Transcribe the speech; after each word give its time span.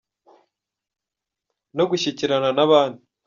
no 1.77 1.83
gushyikirana 1.89 2.49
n'abandi 2.57 3.01